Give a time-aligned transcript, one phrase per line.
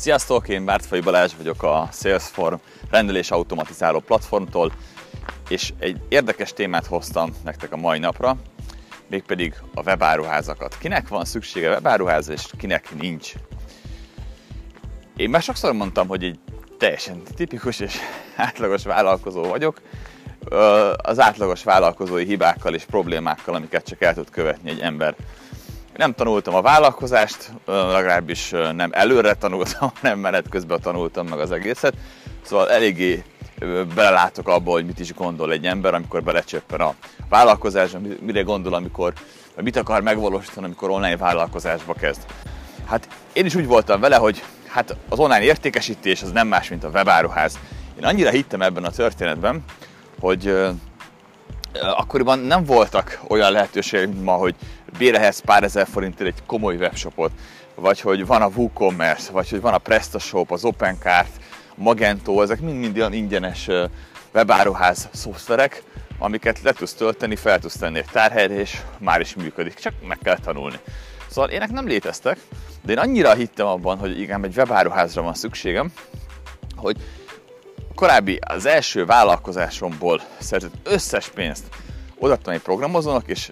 [0.00, 4.72] Sziasztok, én Bártfai Balázs vagyok a Salesforce rendelés automatizáló platformtól,
[5.48, 8.36] és egy érdekes témát hoztam nektek a mai napra,
[9.06, 10.78] mégpedig a webáruházakat.
[10.78, 13.32] Kinek van szüksége webáruházra, és kinek nincs.
[15.16, 16.38] Én már sokszor mondtam, hogy egy
[16.78, 17.96] teljesen tipikus és
[18.36, 19.80] átlagos vállalkozó vagyok,
[20.96, 25.14] az átlagos vállalkozói hibákkal és problémákkal, amiket csak el tud követni egy ember.
[26.00, 31.94] Nem tanultam a vállalkozást, legalábbis nem előre tanultam, nem menet közben tanultam meg az egészet,
[32.42, 33.24] szóval eléggé
[33.94, 36.94] belelátok abba, hogy mit is gondol egy ember, amikor belecsöppen a
[37.28, 39.12] vállalkozásba, mire gondol, amikor
[39.56, 42.20] mit akar megvalósítani, amikor online vállalkozásba kezd.
[42.86, 46.84] Hát én is úgy voltam vele, hogy hát az online értékesítés az nem más, mint
[46.84, 47.58] a webáruház.
[47.98, 49.64] Én annyira hittem ebben a történetben,
[50.20, 50.54] hogy
[51.72, 54.54] akkoriban nem voltak olyan lehetőségek, ma, hogy
[54.98, 57.30] bérehez pár ezer forintért egy komoly webshopot,
[57.74, 61.30] vagy hogy van a WooCommerce, vagy hogy van a PrestaShop, az OpenCart,
[61.74, 63.68] Magento, ezek mind-mind olyan ingyenes
[64.34, 65.82] webáruház szoftverek,
[66.18, 70.18] amiket le tudsz tölteni, fel tudsz tenni egy tárhelyre, és már is működik, csak meg
[70.22, 70.78] kell tanulni.
[71.30, 72.38] Szóval ének nem léteztek,
[72.82, 75.92] de én annyira hittem abban, hogy igen, egy webáruházra van szükségem,
[76.76, 76.96] hogy
[77.94, 81.64] korábbi, az első vállalkozásomból szerzett összes pénzt
[82.18, 83.50] odaadtam egy programozónak, és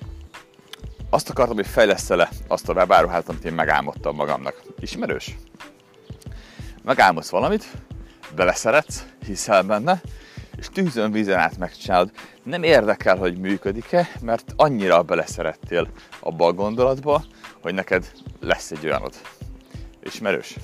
[1.11, 4.63] azt akartam, hogy fejlesz le azt a webáruházat, amit én megálmodtam magamnak.
[4.81, 5.37] Ismerős?
[6.83, 7.65] Megálmodsz valamit,
[8.35, 10.01] beleszeretsz, hiszel benne,
[10.57, 12.11] és tűzön vízen át megcsinálod.
[12.43, 15.89] Nem érdekel, hogy működik-e, mert annyira beleszerettél
[16.21, 17.25] abba a gondolatba,
[17.63, 19.15] hogy neked lesz egy olyanod.
[20.03, 20.57] Ismerős?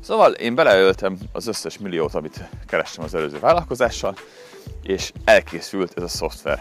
[0.00, 4.16] Szóval én beleöltem az összes milliót, amit kerestem az előző vállalkozással,
[4.82, 6.60] és elkészült ez a szoftver.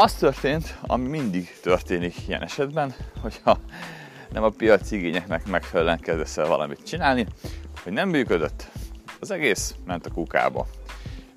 [0.00, 3.58] Az történt, ami mindig történik ilyen esetben, hogyha
[4.32, 7.26] nem a piaci igényeknek megfelelően kezdesz el valamit csinálni,
[7.82, 8.70] hogy nem működött,
[9.20, 10.66] az egész ment a kukába.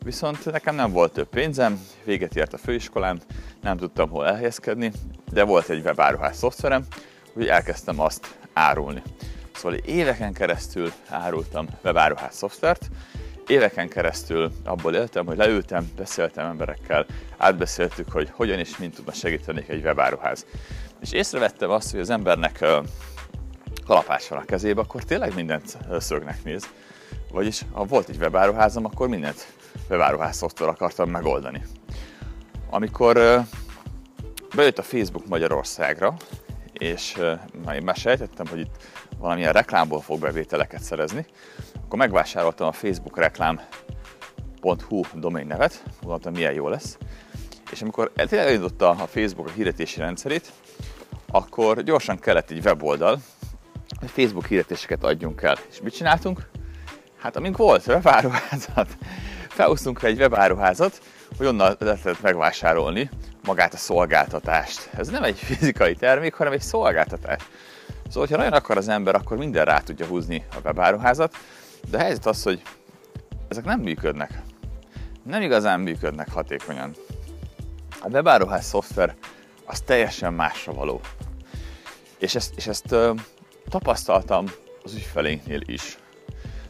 [0.03, 3.19] Viszont nekem nem volt több pénzem, véget ért a főiskolám,
[3.61, 4.91] nem tudtam hol elhelyezkedni,
[5.31, 6.85] de volt egy webáruhás szoftverem,
[7.27, 9.01] úgyhogy elkezdtem azt árulni.
[9.53, 12.89] Szóval éveken keresztül árultam webáruház szoftvert,
[13.51, 17.05] éveken keresztül abból éltem, hogy leültem, beszéltem emberekkel,
[17.37, 20.45] átbeszéltük, hogy hogyan és mint tudna segíteni egy webáruház.
[21.01, 22.65] És észrevettem azt, hogy az embernek
[23.85, 26.69] kalapás van a kezébe, akkor tényleg mindent szögnek néz.
[27.31, 29.47] Vagyis ha volt egy webáruházam, akkor mindent
[29.89, 31.61] webáruház szoftver akartam megoldani.
[32.69, 33.43] Amikor
[34.55, 36.13] bejött a Facebook Magyarországra,
[36.81, 37.15] és
[37.65, 38.75] már én már sejtettem, hogy itt
[39.17, 41.25] valamilyen reklámból fog bevételeket szerezni,
[41.85, 46.97] akkor megvásároltam a Facebook reklám.hu domain nevet, gondoltam milyen jó lesz,
[47.71, 50.51] és amikor elindította a Facebook a hirdetési rendszerét,
[51.27, 53.21] akkor gyorsan kellett egy weboldal,
[53.99, 55.57] hogy Facebook hirdetéseket adjunk el.
[55.69, 56.49] És mit csináltunk?
[57.17, 58.97] Hát amink volt webáruházat,
[59.47, 61.01] felhúztunk egy webáruházat,
[61.37, 63.09] hogy onnan lehetett megvásárolni
[63.43, 64.89] magát a szolgáltatást.
[64.97, 67.41] Ez nem egy fizikai termék, hanem egy szolgáltatás.
[68.09, 71.35] Szóval, ha nagyon akar az ember, akkor minden rá tudja húzni a webáruházat,
[71.89, 72.61] de a helyzet az, hogy
[73.47, 74.41] ezek nem működnek.
[75.23, 76.95] Nem igazán működnek hatékonyan.
[78.01, 79.15] A webáruház szoftver
[79.65, 81.01] az teljesen másra való.
[82.17, 83.13] És ezt, és ezt ö,
[83.69, 84.45] tapasztaltam
[84.83, 85.97] az ügyfelénknél is.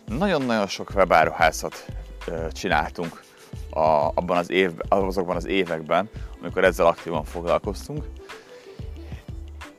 [0.06, 1.86] Nagyon-nagyon sok webáruházat
[2.28, 3.22] ö, csináltunk
[3.70, 3.80] a,
[4.14, 6.10] abban az évben, azokban az években,
[6.42, 8.06] amikor ezzel aktívan foglalkoztunk.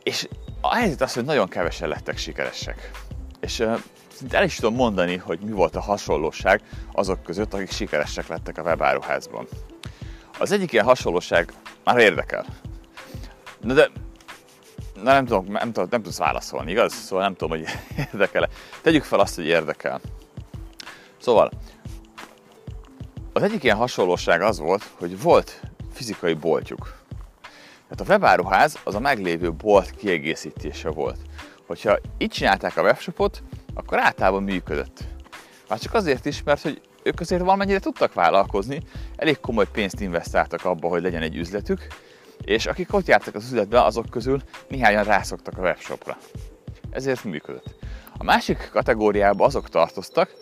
[0.03, 0.29] És
[0.61, 2.91] a helyzet az, hogy nagyon kevesen lettek sikeresek.
[3.41, 3.79] És uh,
[4.31, 6.61] el is tudom mondani, hogy mi volt a hasonlóság
[6.93, 9.47] azok között, akik sikeresek lettek a webáruházban.
[10.39, 11.53] Az egyik ilyen hasonlóság
[11.85, 12.47] már érdekel.
[13.61, 13.91] Na de
[14.95, 16.93] na nem, tudom, nem, tudom, nem tudsz válaszolni, igaz?
[16.93, 17.69] Szóval nem tudom, hogy
[18.13, 18.49] érdekel-e.
[18.83, 20.01] Tegyük fel azt, hogy érdekel.
[21.19, 21.51] Szóval,
[23.33, 25.61] az egyik ilyen hasonlóság az volt, hogy volt
[25.93, 27.01] fizikai boltjuk.
[27.89, 31.19] Tehát a webáruház az a meglévő bolt kiegészítése volt.
[31.67, 33.43] Hogyha így csinálták a webshopot,
[33.75, 35.05] akkor általában működött.
[35.69, 38.83] Már csak azért is, mert hogy ők azért valamennyire tudtak vállalkozni,
[39.17, 41.87] elég komoly pénzt investáltak abba, hogy legyen egy üzletük,
[42.45, 46.17] és akik ott jártak az üzletbe, azok közül néhányan rászoktak a webshopra.
[46.91, 47.75] Ezért működött.
[48.17, 50.33] A másik kategóriába azok tartoztak,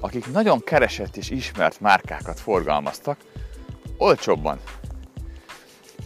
[0.00, 3.18] akik nagyon keresett és ismert márkákat forgalmaztak,
[3.96, 4.58] olcsóbban,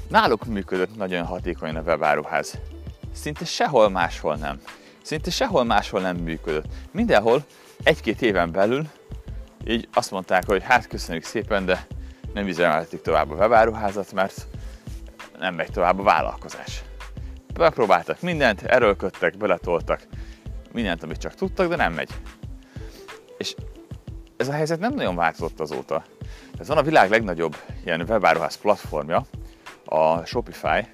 [0.09, 2.59] Náluk működött nagyon hatékonyan a webáruház.
[3.13, 4.61] Szinte sehol máshol nem.
[5.03, 6.67] Szinte sehol máshol nem működött.
[6.91, 7.45] Mindenhol
[7.83, 8.89] egy-két éven belül
[9.67, 11.87] így azt mondták, hogy hát köszönjük szépen, de
[12.35, 14.47] nem üzemelhetik tovább a webáruházat, mert
[15.39, 16.83] nem megy tovább a vállalkozás.
[17.59, 20.01] Megpróbáltak mindent, erőlködtek, beletoltak,
[20.73, 22.11] mindent, amit csak tudtak, de nem megy.
[23.39, 23.55] És
[24.37, 26.05] ez a helyzet nem nagyon változott azóta.
[26.59, 29.27] Ez van a világ legnagyobb ilyen webáruház platformja,
[29.89, 30.87] a Shopify.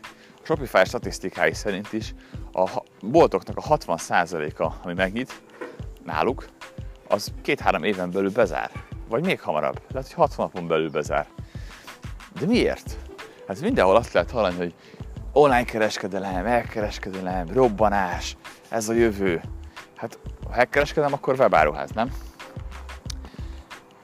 [0.43, 2.15] A Shopify statisztikái szerint is
[2.53, 5.43] a boltoknak a 60%-a, ami megnyit
[6.05, 6.47] náluk,
[7.09, 8.71] az két-három éven belül bezár.
[9.09, 9.81] Vagy még hamarabb.
[9.89, 11.27] Lehet, hogy 60 napon belül bezár.
[12.41, 12.97] De miért?
[13.47, 14.75] Hát mindenhol azt lehet hallani, hogy
[15.33, 18.37] online kereskedelem, elkereskedelem, robbanás,
[18.69, 19.43] ez a jövő.
[19.97, 22.11] Hát ha elkereskedem, akkor webáruház, nem?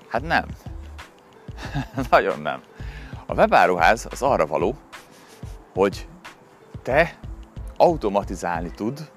[0.09, 0.47] Hát nem.
[2.11, 2.63] Nagyon nem.
[3.31, 4.77] A webáruház az arra való,
[5.73, 6.09] hogy
[6.83, 7.19] te
[7.77, 9.11] automatizálni tud,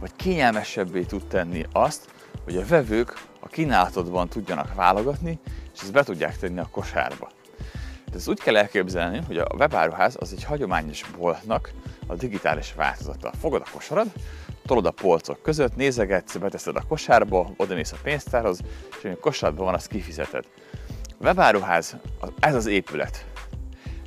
[0.00, 2.10] vagy kényelmesebbé tud tenni azt,
[2.44, 5.38] hogy a vevők a kínálatodban tudjanak válogatni,
[5.74, 7.30] és ezt be tudják tenni a kosárba.
[8.14, 11.72] Ezt úgy kell elképzelni, hogy a webáruház az egy hagyományos boltnak
[12.06, 13.32] a digitális változata.
[13.40, 14.12] Fogod a kosarad,
[14.66, 18.60] tolod a polcok között, nézegetsz, beteszed a kosárba, oda a pénztárhoz,
[18.98, 20.44] és ami a kosárban van, azt kifizeted.
[21.08, 21.96] A webáruház,
[22.40, 23.32] ez az épület.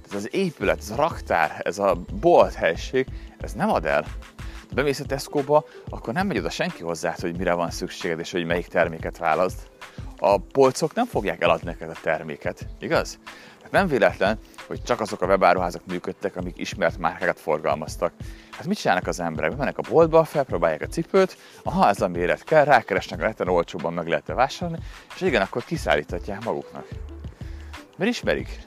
[0.10, 3.08] Ez az épület, ez a raktár, ez a bolt helység,
[3.38, 4.06] ez nem ad el.
[4.38, 8.32] Ha bemész a Tesco-ba, akkor nem megy oda senki hozzá, hogy mire van szükséged, és
[8.32, 9.70] hogy melyik terméket választ.
[10.18, 13.20] A polcok nem fogják eladni neked a terméket, igaz?
[13.62, 18.14] Hát nem véletlen, hogy csak azok a webáruházak működtek, amik ismert márkákat forgalmaztak.
[18.52, 19.58] Hát mit csinálnak az emberek?
[19.58, 24.08] Mennek a boltba, felpróbálják a cipőt, ha ez a méret kell, rákeresnek, lehet olcsóban meg
[24.08, 24.84] lehet vásárolni,
[25.16, 26.88] és igen, akkor kiszállíthatják maguknak.
[27.98, 28.60] Mert ismerik.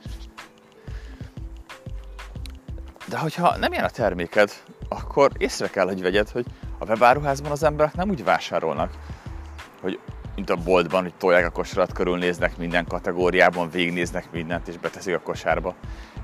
[3.10, 4.52] De hogyha nem ilyen a terméked,
[4.88, 6.46] akkor észre kell, hogy vegyed, hogy
[6.78, 8.92] a webáruházban az emberek nem úgy vásárolnak,
[9.80, 9.98] hogy
[10.34, 15.20] mint a boltban, hogy tolják a kosarat, körülnéznek minden kategóriában, végignéznek mindent és beteszik a
[15.20, 15.74] kosárba.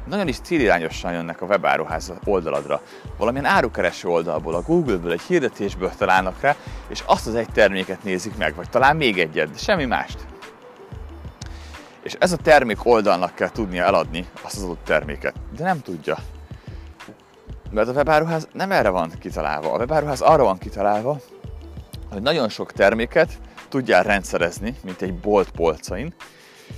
[0.04, 2.82] Nagyon is célirányosan jönnek a webáruház oldaladra.
[3.16, 6.56] Valamilyen árukereső oldalból, a Google-ből, egy hirdetésből találnak rá,
[6.88, 10.26] és azt az egy terméket nézik meg, vagy talán még egyet, de semmi mást.
[12.02, 16.16] És ez a termék oldalnak kell tudnia eladni azt az adott terméket, de nem tudja.
[17.70, 19.72] Mert a webáruház nem erre van kitalálva.
[19.72, 21.20] A webáruház arra van kitalálva,
[22.12, 26.14] hogy nagyon sok terméket tudjál rendszerezni, mint egy bolt polcain,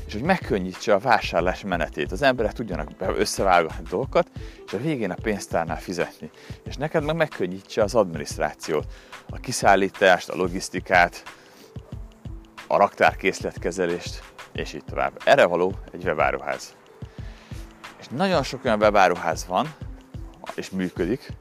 [0.07, 2.13] és hogy megkönnyítse a vásárlás menetét.
[2.13, 4.31] Az emberek tudjanak összeválogatni dolgokat,
[4.67, 6.31] és a végén a pénztárnál fizetni.
[6.65, 8.87] És neked meg megkönnyítse az adminisztrációt,
[9.31, 11.23] a kiszállítást, a logisztikát,
[12.67, 15.21] a raktárkészletkezelést, és így tovább.
[15.25, 16.77] Erre való egy webáruház.
[18.01, 19.75] És nagyon sok olyan webáruház van,
[20.59, 21.33] és működik,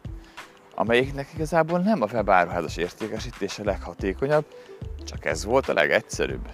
[0.75, 4.45] amelyiknek igazából nem a webáruházas értékesítése leghatékonyabb,
[5.05, 6.49] csak ez volt a legegyszerűbb.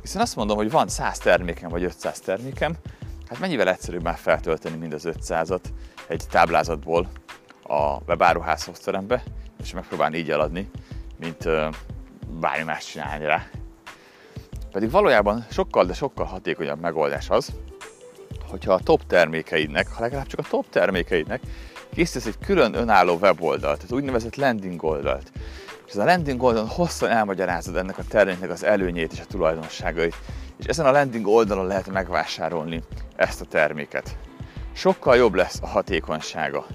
[0.00, 2.74] Hiszen azt mondom, hogy van 100 termékem vagy 500 termékem,
[3.28, 5.64] hát mennyivel egyszerűbb már feltölteni mind az 500-at
[6.08, 7.08] egy táblázatból
[7.62, 9.22] a webáruház szoftverembe,
[9.62, 10.70] és megpróbálni így eladni,
[11.18, 11.48] mint
[12.40, 13.46] bármi más csinálni rá.
[14.72, 17.52] Pedig valójában sokkal, de sokkal hatékonyabb megoldás az,
[18.52, 21.40] hogyha a top termékeidnek, ha legalább csak a top termékeidnek
[21.94, 25.32] készítesz egy külön önálló weboldalt, tehát úgynevezett landing oldalt.
[25.86, 30.14] És ez a landing oldalon hosszan elmagyarázod ennek a terméknek az előnyét és a tulajdonságait.
[30.56, 32.82] És ezen a landing oldalon lehet megvásárolni
[33.16, 34.16] ezt a terméket.
[34.72, 36.66] Sokkal jobb lesz a hatékonysága.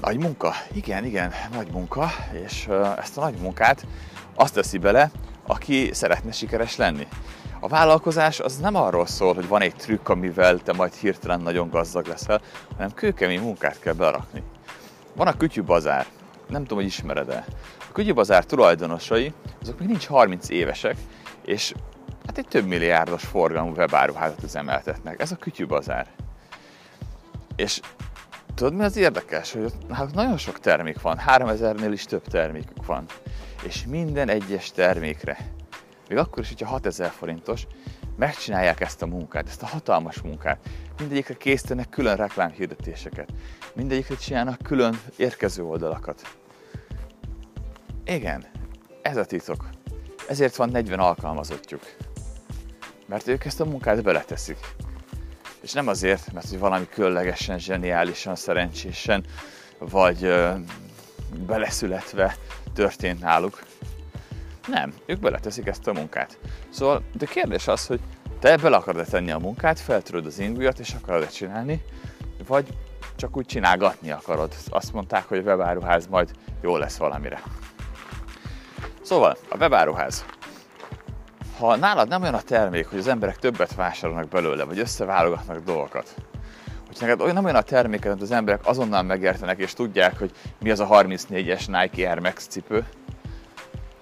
[0.00, 0.52] Nagy munka?
[0.72, 2.10] Igen, igen, nagy munka,
[2.44, 2.68] és
[2.98, 3.86] ezt a nagy munkát
[4.34, 5.10] azt teszi bele,
[5.46, 7.06] aki szeretne sikeres lenni.
[7.62, 11.70] A vállalkozás az nem arról szól, hogy van egy trükk, amivel te majd hirtelen nagyon
[11.70, 12.40] gazdag leszel,
[12.76, 14.42] hanem kőkemény munkát kell berakni.
[15.14, 16.06] Van a Kütyű Bazár,
[16.48, 17.44] nem tudom, hogy ismered-e.
[17.78, 20.96] A Kütyű Bazár tulajdonosai, azok még nincs 30 évesek,
[21.44, 21.74] és
[22.26, 25.20] hát egy több milliárdos forgalmú webáruházat üzemeltetnek.
[25.20, 26.06] Ez a Kütyű Bazár.
[27.56, 27.80] És
[28.54, 32.86] tudod mi az érdekes, hogy ott hát nagyon sok termék van, 3000-nél is több termékük
[32.86, 33.04] van.
[33.62, 35.58] És minden egyes termékre
[36.10, 37.66] még akkor is, hogyha 6000 forintos,
[38.16, 40.68] megcsinálják ezt a munkát, ezt a hatalmas munkát.
[40.98, 43.32] Mindegyikre készítenek külön reklámhirdetéseket.
[43.74, 46.36] Mindegyikre csinálnak külön érkező oldalakat.
[48.04, 48.44] Igen,
[49.02, 49.68] ez a titok.
[50.28, 51.82] Ezért van 40 alkalmazottjuk.
[53.06, 54.58] Mert ők ezt a munkát beleteszik.
[55.60, 59.24] És nem azért, mert hogy valami különlegesen, zseniálisan, szerencsésen,
[59.78, 60.54] vagy ö,
[61.46, 62.36] beleszületve
[62.74, 63.62] történt náluk,
[64.66, 66.38] nem, ők beleteszik ezt a munkát.
[66.68, 68.00] Szóval, de kérdés az, hogy
[68.38, 71.82] te bele akarod tenni a munkát, feltöröd az ingujat és akarod csinálni,
[72.46, 72.66] vagy
[73.16, 74.54] csak úgy csinálgatni akarod.
[74.68, 76.30] Azt mondták, hogy a webáruház majd
[76.62, 77.42] jó lesz valamire.
[79.02, 80.24] Szóval, a webáruház.
[81.58, 86.14] Ha nálad nem olyan a termék, hogy az emberek többet vásárolnak belőle, vagy összeválogatnak dolgokat,
[86.86, 90.30] hogy neked olyan, nem olyan a terméket, amit az emberek azonnal megértenek, és tudják, hogy
[90.60, 92.86] mi az a 34-es Nike Air Max cipő,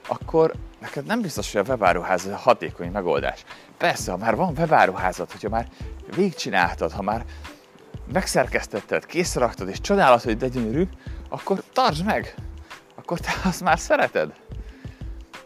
[0.08, 3.44] akkor neked nem biztos, hogy a webáruház hatékony megoldás.
[3.76, 5.68] Persze, ha már van webáruházad, hogyha már
[6.14, 7.24] végigcsináltad, ha már
[8.12, 10.88] megszerkesztetted, készre raktad, és csodálat, hogy de gyönyörű,
[11.28, 12.34] akkor tartsd meg!
[12.94, 14.32] Akkor te azt már szereted.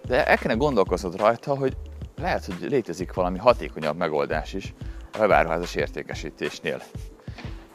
[0.07, 1.77] De el kellene gondolkoznod rajta, hogy
[2.17, 4.75] lehet, hogy létezik valami hatékonyabb megoldás is
[5.13, 6.83] a webáruházas értékesítésnél.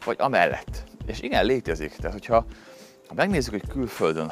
[0.06, 0.84] Vagy amellett.
[1.06, 1.96] És igen, létezik.
[1.96, 2.46] Tehát, hogyha
[3.08, 4.32] ha megnézzük, hogy külföldön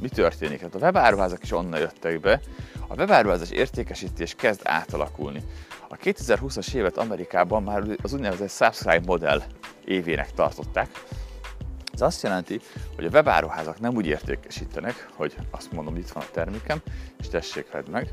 [0.00, 2.40] mi történik, hát a webáruházak is onnan jöttek be,
[2.86, 5.42] a webáruházas értékesítés kezd átalakulni.
[5.88, 9.42] A 2020-as évet Amerikában már az úgynevezett subscribe modell
[9.84, 10.88] évének tartották.
[11.92, 12.60] Ez azt jelenti,
[12.96, 16.82] hogy a webáruházak nem úgy értékesítenek, hogy azt mondom, itt van a termékem,
[17.18, 18.08] és tessék vedd meg,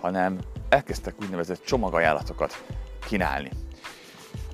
[0.00, 0.38] hanem
[0.68, 2.64] elkezdtek úgynevezett csomagajánlatokat
[3.06, 3.50] kínálni.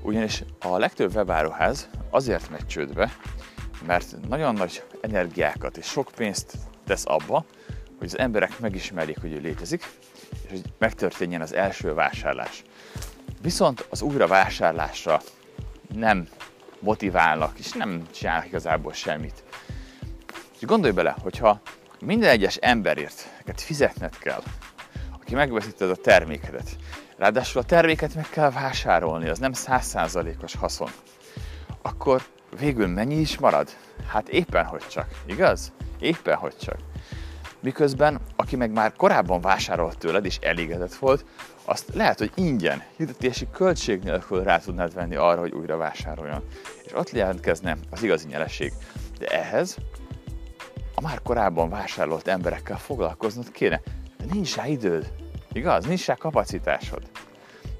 [0.02, 3.12] Ugyanis a legtöbb webáruház azért megy csődbe,
[3.86, 6.52] mert nagyon nagy energiákat és sok pénzt
[6.86, 7.44] tesz abba,
[7.98, 9.90] hogy az emberek megismerjék, hogy ő létezik,
[10.44, 12.62] és hogy megtörténjen az első vásárlás.
[13.42, 15.20] Viszont az újra vásárlásra
[15.94, 16.28] nem
[16.78, 19.44] motiválnak, és nem csinálnak igazából semmit.
[20.60, 21.60] És gondolj bele, hogyha
[22.00, 24.42] minden egyes emberért neked fizetned kell,
[25.20, 26.76] aki megveszíted a termékedet,
[27.16, 30.90] ráadásul a terméket meg kell vásárolni, az nem százszázalékos haszon,
[31.82, 32.22] akkor
[32.58, 33.68] végül mennyi is marad?
[34.06, 35.72] Hát éppen hogy csak, igaz?
[35.98, 36.78] Éppen hogy csak.
[37.60, 41.24] Miközben, aki meg már korábban vásárolt tőled és elégedett volt,
[41.64, 46.42] azt lehet, hogy ingyen, hirdetési költség nélkül rá tudnád venni arra, hogy újra vásároljon.
[46.84, 48.72] És ott jelentkezne az igazi nyereség.
[49.18, 49.76] De ehhez
[50.94, 53.80] a már korábban vásárolt emberekkel foglalkoznod kéne.
[54.18, 55.12] De nincs rá időd.
[55.52, 55.84] Igaz?
[55.84, 57.02] Nincs rá kapacitásod.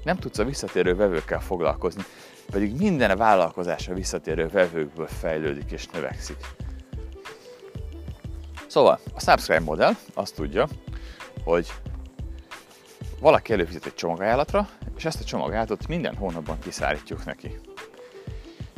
[0.03, 2.03] Nem tudsz a visszatérő vevőkkel foglalkozni,
[2.51, 6.37] pedig minden a vállalkozás a visszatérő vevőkből fejlődik és növekszik.
[8.67, 10.67] Szóval a subscribe modell azt tudja,
[11.43, 11.73] hogy
[13.19, 17.59] valaki előfizet egy csomagajánlatra, és ezt a csomagajánlatot minden hónapban kiszállítjuk neki.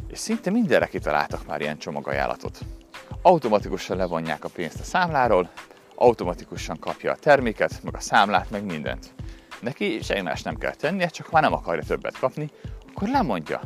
[0.07, 2.59] És szinte mindenre kitaláltak már ilyen csomagajánlatot.
[3.21, 5.49] Automatikusan levonják a pénzt a számláról,
[5.95, 9.13] automatikusan kapja a terméket, meg a számlát, meg mindent.
[9.61, 12.49] Neki semmi más nem kell tennie, csak ha nem akarja többet kapni,
[12.99, 13.61] akkor lemondja.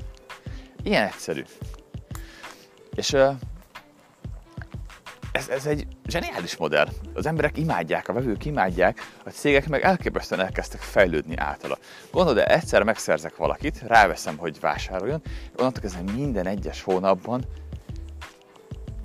[0.83, 1.43] Ilyen egyszerű.
[2.95, 3.13] És
[5.31, 6.87] ez, ez egy zseniális modell.
[7.13, 11.77] Az emberek imádják, a vevők imádják, a cégek meg elképesztően elkezdtek fejlődni általa.
[12.11, 15.21] Gondolod, de egyszer megszerzek valakit, ráveszem, hogy vásároljon,
[15.57, 17.43] onnantól kezdve minden egyes hónapban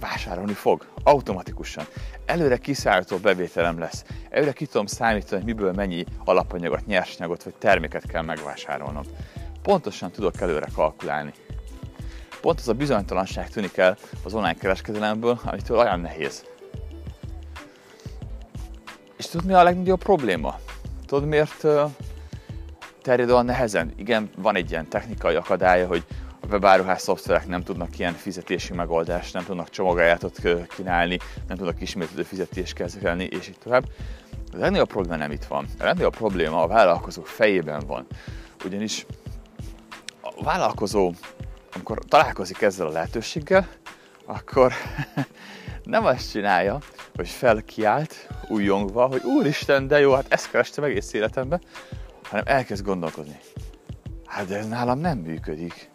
[0.00, 1.84] vásárolni fog, automatikusan.
[2.26, 4.04] Előre kiszállító bevételem lesz.
[4.30, 9.04] Előre ki tudom számítani, hogy miből mennyi alapanyagot, nyersanyagot vagy terméket kell megvásárolnom.
[9.68, 11.32] Pontosan tudok előre kalkulálni.
[12.40, 16.44] Pont az a bizonytalanság tűnik el az online kereskedelemből, amitől olyan nehéz.
[19.16, 20.58] És tudod mi a legnagyobb probléma?
[21.06, 21.66] Tudod miért
[23.02, 23.92] terjed olyan nehezen?
[23.96, 26.04] Igen, van egy ilyen technikai akadálya, hogy
[26.40, 30.40] a webáruház szoftverek nem tudnak ilyen fizetési megoldást, nem tudnak csomagoljátot
[30.76, 33.84] kínálni, nem tudnak ismétlődő fizetést kezelni, és így tovább.
[34.52, 35.66] A legnagyobb probléma nem itt van.
[35.78, 38.06] A legnagyobb probléma a vállalkozók fejében van.
[38.64, 39.06] Ugyanis
[40.38, 41.12] a vállalkozó
[41.74, 43.68] amikor találkozik ezzel a lehetőséggel,
[44.24, 44.72] akkor
[45.84, 46.78] nem azt csinálja,
[47.14, 51.60] hogy felkiált, újongva, hogy úristen, de jó, hát ezt kerestem egész életemben,
[52.22, 53.38] hanem elkezd gondolkodni.
[54.26, 55.90] Hát de ez nálam nem működik.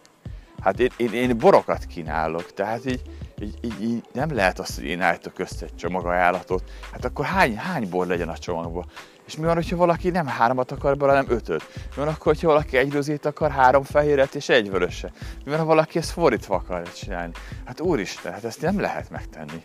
[0.60, 3.02] Hát én, én, én borokat kínálok, tehát így,
[3.40, 6.70] így, így, így nem lehet azt, hogy én állítok össze egy csomagajánlatot.
[6.92, 8.86] Hát akkor hány, hány bor legyen a csomagban?
[9.26, 11.62] És mi van, hogyha valaki nem hármat akar bele, hanem ötöt?
[11.74, 15.10] Mi van akkor, hogyha valaki egy rözét akar, három fehéret és egy vöröse?
[15.44, 17.32] Mi van, ha valaki ezt fordítva akarja csinálni?
[17.64, 19.64] Hát úristen, hát ezt nem lehet megtenni.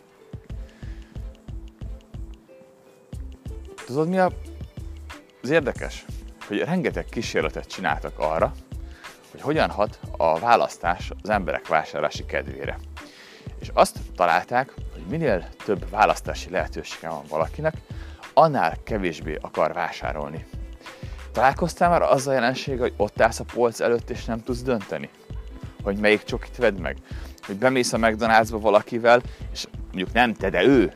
[3.86, 4.32] Tudod mi a...
[5.42, 6.06] az érdekes?
[6.48, 8.54] Hogy rengeteg kísérletet csináltak arra,
[9.32, 12.80] hogy hogyan hat a választás az emberek vásárlási kedvére.
[13.60, 17.74] És azt találták, hogy minél több választási lehetősége van valakinek,
[18.39, 20.46] annál kevésbé akar vásárolni.
[21.31, 25.10] Találkoztál már azzal a jelenség, hogy ott állsz a polc előtt és nem tudsz dönteni?
[25.84, 26.98] Hogy melyik csokit vedd meg?
[27.46, 30.93] Hogy bemész a McDonald'sba valakivel, és mondjuk nem te, de ő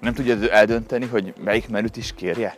[0.00, 2.56] nem tudja eldönteni, hogy melyik menüt is kérje?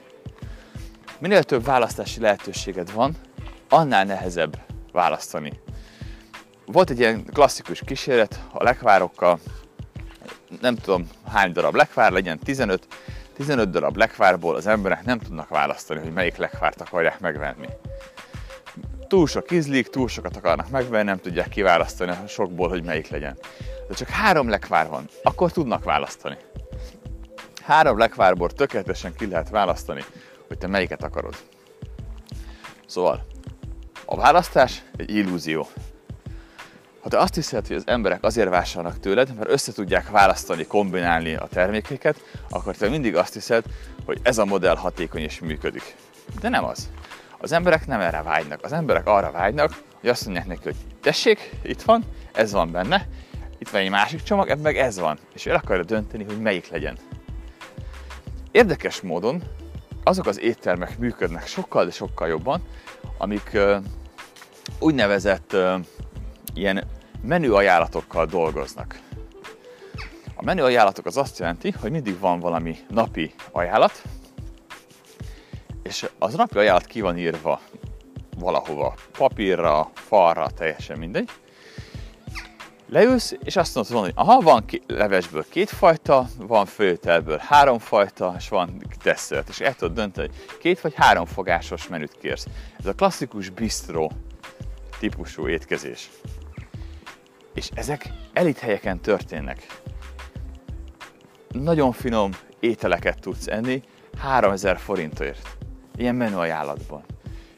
[1.18, 3.14] Minél több választási lehetőséged van,
[3.68, 4.59] annál nehezebb
[4.92, 5.52] választani.
[6.66, 9.38] Volt egy ilyen klasszikus kísérlet a lekvárokkal,
[10.61, 12.87] nem tudom hány darab lekvár, legyen 15,
[13.35, 17.69] 15 darab lekvárból az emberek nem tudnak választani, hogy melyik lekvárt akarják megvenni.
[19.09, 23.38] túl sok ízlik, túl sokat akarnak megvenni, nem tudják kiválasztani a sokból, hogy melyik legyen.
[23.88, 26.37] De csak három lekvár van, akkor tudnak választani.
[27.62, 30.05] Három lekvárból tökéletesen ki lehet választani,
[30.49, 31.35] hogy te melyiket akarod.
[32.87, 33.25] Szóval,
[34.05, 35.67] a választás egy illúzió.
[37.04, 41.34] Ha te azt hiszed, hogy az emberek azért vásárolnak tőled, mert össze tudják választani, kombinálni
[41.34, 43.64] a termékeket, akkor te mindig azt hiszed,
[44.04, 45.96] hogy ez a modell hatékony és működik.
[46.40, 46.88] De nem az.
[47.38, 48.64] Az emberek nem erre vágynak.
[48.64, 53.08] Az emberek arra vágynak, hogy azt mondják neki, hogy tessék, itt van, ez van benne,
[53.58, 55.18] itt van egy másik csomag, ebben meg ez van.
[55.34, 56.99] És el akarja dönteni, hogy melyik legyen.
[58.50, 59.42] Érdekes módon
[60.04, 62.62] azok az éttermek működnek sokkal, de sokkal jobban,
[63.18, 63.58] amik
[64.78, 65.56] úgynevezett
[66.54, 66.84] ilyen
[67.23, 69.00] menü ajánlatokkal dolgoznak.
[70.34, 74.02] A menü ajánlatok az azt jelenti, hogy mindig van valami napi ajánlat,
[75.82, 77.61] és az napi ajánlat ki van írva
[78.38, 81.30] valahova, papírra, falra, teljesen mindegy.
[82.88, 88.49] Leülsz, és azt mondod, hogy aha, van levesből két fajta, van főtelből három fajta, és
[88.49, 92.46] van desszert, és el tudod dönteni, hogy két vagy három fogásos menüt kérsz.
[92.78, 94.08] Ez a klasszikus bistro
[94.99, 96.11] típusú étkezés.
[97.54, 99.66] És ezek elit helyeken történnek.
[101.49, 102.30] Nagyon finom
[102.61, 103.82] ételeket tudsz enni
[104.18, 105.56] 3000 forintért.
[105.96, 107.04] Ilyen menü ajánlatban.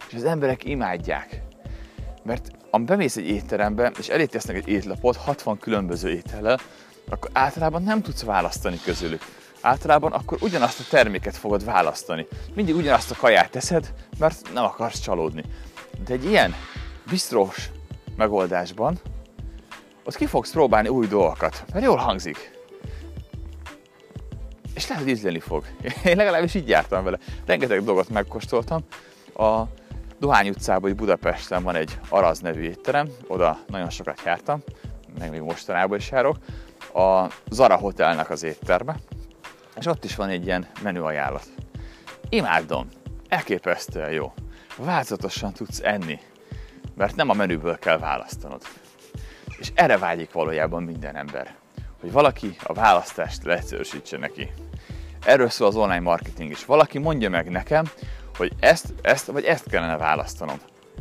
[0.09, 1.43] És az emberek imádják.
[2.23, 6.59] Mert ha bemész egy étterembe, és elé tesznek egy étlapot 60 különböző étellel,
[7.09, 9.23] akkor általában nem tudsz választani közülük.
[9.61, 12.27] Általában akkor ugyanazt a terméket fogod választani.
[12.55, 15.45] Mindig ugyanazt a kaját teszed, mert nem akarsz csalódni.
[16.05, 16.55] De egy ilyen
[17.11, 17.71] bistrós
[18.17, 18.99] megoldásban
[20.07, 22.51] ott ki fogsz próbálni új dolgokat, mert jól hangzik.
[24.75, 25.65] És lehet, hogy ízleni fog.
[26.05, 27.19] Én legalábbis így jártam vele.
[27.47, 28.81] Rengeteg dolgot megkóstoltam.
[29.37, 29.63] A
[30.19, 34.63] Dohány utcában, hogy Budapesten van egy Araz nevű étterem, oda nagyon sokat jártam,
[35.19, 36.37] meg még mostanában is járok,
[36.95, 38.97] a Zara Hotelnek az étterme,
[39.77, 41.47] és ott is van egy ilyen menü ajánlat.
[42.29, 42.89] Imádom,
[43.29, 44.33] elképesztően jó.
[44.77, 46.19] Változatosan tudsz enni,
[46.95, 48.63] mert nem a menüből kell választanod.
[49.59, 51.55] És erre vágyik valójában minden ember,
[52.01, 54.53] hogy valaki a választást leegyszerűsítse neki.
[55.25, 56.65] Erről szól az online marketing is.
[56.65, 57.85] Valaki mondja meg nekem,
[58.37, 60.57] hogy ezt, ezt vagy ezt kellene választanom.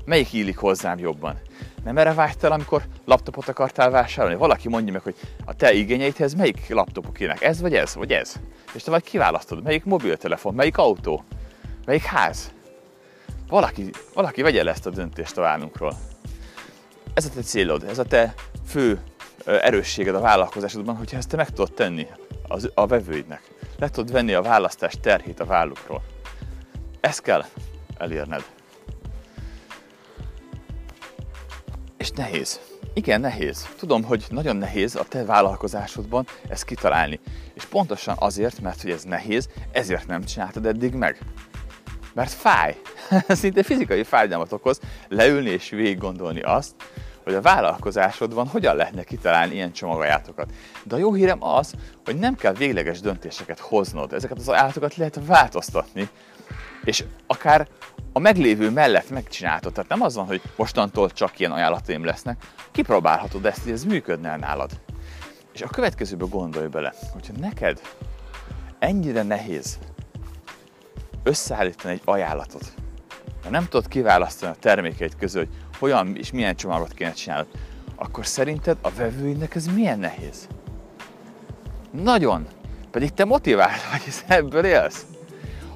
[0.06, 1.40] Melyik illik hozzám jobban?
[1.84, 4.38] Nem erre vágytál, amikor laptopot akartál vásárolni?
[4.38, 5.16] Valaki mondja meg, hogy
[5.46, 7.42] a te igényeidhez melyik laptopok kének?
[7.42, 8.36] Ez vagy ez, vagy ez?
[8.74, 11.24] És te vagy kiválasztod, melyik mobiltelefon, melyik autó,
[11.86, 12.54] melyik ház?
[13.48, 15.94] Valaki, valaki vegye le ezt a döntést a vállunkról.
[17.16, 18.34] Ez a te célod, ez a te
[18.68, 19.00] fő
[19.46, 22.08] erősséged a vállalkozásodban, hogyha ezt te meg tudod tenni
[22.48, 23.42] az, a vevőidnek.
[23.78, 26.04] Le tudod venni a választás terhét a vállukról.
[27.00, 27.46] Ezt kell
[27.98, 28.44] elérned.
[31.98, 32.60] És nehéz.
[32.94, 33.68] Igen, nehéz.
[33.78, 37.20] Tudom, hogy nagyon nehéz a te vállalkozásodban ezt kitalálni.
[37.54, 41.20] És pontosan azért, mert hogy ez nehéz, ezért nem csináltad eddig meg.
[42.14, 42.76] Mert fáj.
[43.28, 46.76] Szinte fizikai fájdalmat okoz leülni és végig gondolni azt,
[47.26, 50.52] hogy a vállalkozásodban hogyan lehetne kitalálni ilyen csomagátokat.
[50.84, 51.74] De a jó hírem az,
[52.06, 54.14] hogy nem kell végleges döntéseket hoznod.
[54.14, 56.10] Ezeket az ajánlatokat lehet változtatni,
[56.84, 57.68] és akár
[58.14, 59.74] a meglévő mellett megcsináltad.
[59.74, 64.36] Tehát nem az van, hogy mostantól csak ilyen ajánlataim lesznek, kipróbálhatod ezt, hogy ez működne
[64.36, 64.72] nálad.
[65.54, 67.82] És a következőbe gondolj bele, hogyha neked
[68.80, 69.80] ennyire nehéz
[71.24, 72.74] összeállítani egy ajánlatot,
[73.46, 75.56] ha nem tudod kiválasztani a termékeit közül, hogy
[75.86, 77.48] hogyan és milyen csomagot kéne csinálnod,
[77.96, 80.48] akkor szerinted a vevőinek ez milyen nehéz?
[81.92, 82.48] Nagyon.
[82.92, 85.06] Pedig te motivált vagy, hiszen ebből élsz.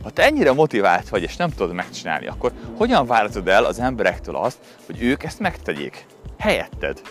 [0.03, 4.35] Ha te ennyire motivált vagy, és nem tudod megcsinálni, akkor hogyan várhatod el az emberektől
[4.35, 6.05] azt, hogy ők ezt megtegyék?
[6.37, 7.01] Helyetted.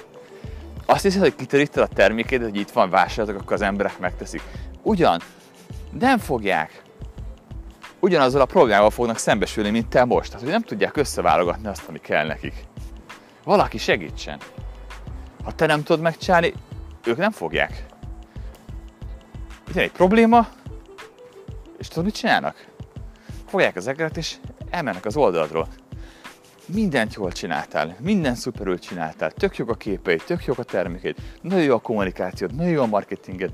[0.87, 4.43] Azt hiszed, hogy kiteríted a termékedet, hogy itt van vásárlatok, akkor az emberek megteszik.
[4.83, 5.21] Ugyan,
[5.99, 6.83] nem fogják.
[8.01, 10.29] Ugyanazzal a problémával fognak szembesülni, mint te most.
[10.29, 12.55] Tehát, hogy nem tudják összeválogatni azt, ami kell nekik.
[13.49, 14.39] Valaki segítsen.
[15.45, 16.53] Ha te nem tudod megcsinálni,
[17.05, 17.87] ők nem fogják.
[19.69, 20.49] Itt egy probléma,
[21.79, 22.67] és tudod, mit csinálnak?
[23.47, 24.37] fogják az egeret, és
[24.71, 25.69] elmennek az oldaladról.
[26.67, 31.65] Mindent jól csináltál, minden szuperül csináltál, tök jók a képeid, tök jók a termékeid, nagyon
[31.65, 33.51] jó a kommunikációd, nagyon jó a marketinged,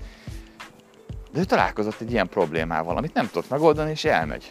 [1.32, 4.50] de ő találkozott egy ilyen problémával, amit nem tudott megoldani, és elmegy.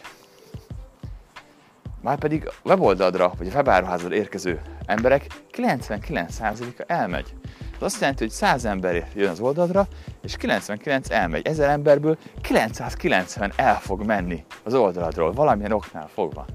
[2.04, 7.34] Márpedig a weboldaldra, vagy a webáruházra érkező emberek 99%-a elmegy.
[7.76, 9.86] Ez azt jelenti, hogy 100 ember jön az oldalra,
[10.22, 11.46] és 99 elmegy.
[11.46, 16.46] 1000 emberből 990 el fog menni az oldaladról, valamilyen oknál fogva.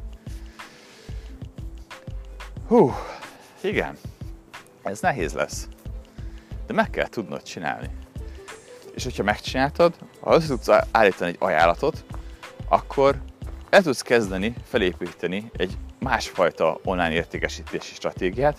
[2.68, 2.94] Hú,
[3.62, 3.98] igen,
[4.84, 5.68] ez nehéz lesz.
[6.68, 7.90] De meg kell tudnod csinálni.
[8.96, 12.06] És hogyha megcsináltad, ha össze tudsz állítani egy ajánlatot,
[12.68, 13.22] akkor
[13.70, 18.58] el tudsz kezdeni felépíteni egy másfajta online értékesítési stratégiát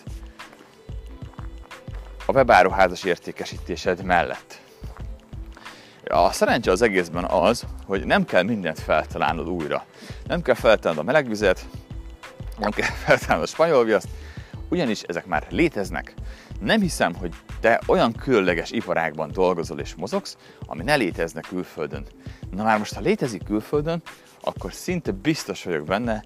[2.27, 4.61] a webáruházas értékesítésed mellett.
[6.05, 9.85] A szerencse az egészben az, hogy nem kell mindent feltalálnod újra.
[10.27, 11.67] Nem kell feltalálnod a melegvizet,
[12.59, 14.09] nem kell feltalálnod a spanyol viaszt,
[14.69, 16.15] ugyanis ezek már léteznek.
[16.61, 22.07] Nem hiszem, hogy te olyan különleges iparágban dolgozol és mozogsz, ami ne létezne külföldön.
[22.51, 24.03] Na már most, ha létezik külföldön,
[24.41, 26.25] akkor szinte biztos vagyok benne,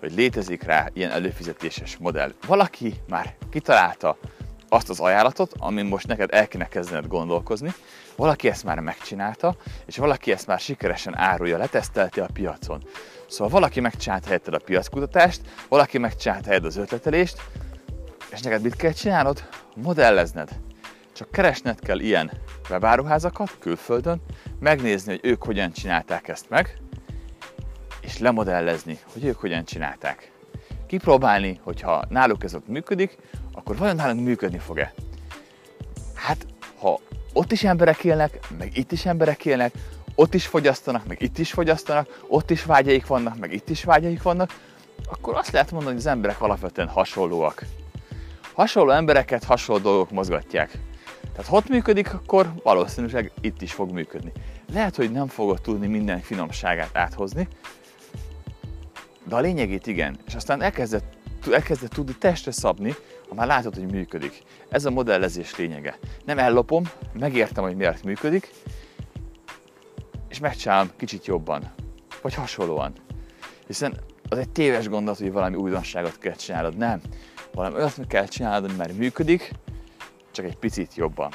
[0.00, 2.32] hogy létezik rá ilyen előfizetéses modell.
[2.46, 4.16] Valaki már kitalálta
[4.68, 7.74] azt az ajánlatot, amin most neked el kéne kezdened gondolkozni,
[8.16, 12.82] valaki ezt már megcsinálta, és valaki ezt már sikeresen árulja, letesztelte a piacon.
[13.28, 17.42] Szóval valaki megcsinálta helyetted a piackutatást, valaki megcsinálta helyetted az ötletelést,
[18.30, 19.48] és neked mit kell csinálnod?
[19.74, 20.50] Modellezned.
[21.12, 22.30] Csak keresned kell ilyen
[22.70, 24.22] webáruházakat külföldön,
[24.58, 26.78] megnézni, hogy ők hogyan csinálták ezt meg,
[28.10, 30.32] és lemodellezni, hogy ők hogyan csinálták.
[30.86, 33.18] Kipróbálni, hogyha náluk ez ott működik,
[33.52, 34.92] akkor vajon nálunk működni fog-e?
[36.14, 36.46] Hát,
[36.78, 37.00] ha
[37.32, 39.72] ott is emberek élnek, meg itt is emberek élnek,
[40.14, 44.22] ott is fogyasztanak, meg itt is fogyasztanak, ott is vágyaik vannak, meg itt is vágyaik
[44.22, 44.54] vannak,
[45.10, 47.64] akkor azt lehet mondani, hogy az emberek alapvetően hasonlóak.
[48.54, 50.78] Hasonló embereket hasonló dolgok mozgatják.
[51.32, 54.32] Tehát ha ott működik, akkor valószínűleg itt is fog működni.
[54.72, 57.48] Lehet, hogy nem fogod tudni minden finomságát áthozni,
[59.30, 60.18] de a lényegét igen.
[60.26, 61.16] És aztán elkezdett,
[61.50, 62.94] elkezdett tudni testre szabni,
[63.28, 64.42] ha már látod, hogy működik.
[64.68, 65.98] Ez a modellezés lényege.
[66.24, 68.50] Nem ellopom, megértem, hogy miért működik,
[70.28, 71.72] és megcsinálom kicsit jobban,
[72.22, 72.92] vagy hasonlóan.
[73.66, 76.76] Hiszen az egy téves gondolat, hogy valami újdonságot kell csinálnod.
[76.76, 77.00] Nem.
[77.54, 79.52] Valami olyat kell csinálnod, ami már működik,
[80.30, 81.32] csak egy picit jobban.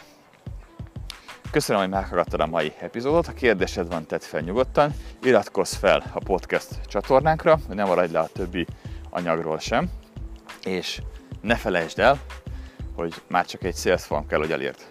[1.56, 3.26] Köszönöm, hogy meghallgattad a mai epizódot.
[3.26, 4.94] Ha kérdésed van, tedd fel nyugodtan.
[5.22, 8.65] Iratkozz fel a podcast csatornánkra, hogy ne maradj le a többi
[9.10, 9.89] anyagról sem.
[10.63, 11.02] És
[11.41, 12.20] ne felejtsd el,
[12.96, 14.89] hogy már csak egy sales form kell, hogy elért.